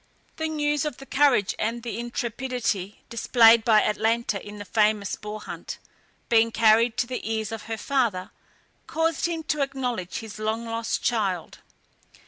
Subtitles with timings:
[0.37, 5.77] The news of the courage and intrepidity displayed by Atalanta in the famous boar hunt,
[6.27, 8.31] being carried to the ears of her father,
[8.87, 11.59] caused him to acknowledge his long lost child.